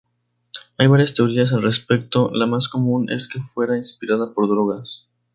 [0.79, 5.07] Hay varias teorías al respecto; La más común es que fuera inspirada por drogas.